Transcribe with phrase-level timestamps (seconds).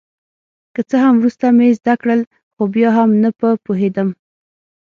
[0.73, 2.21] که څه هم وروسته مې زده کړل
[2.53, 4.09] خو بیا هم نه په پوهېدم.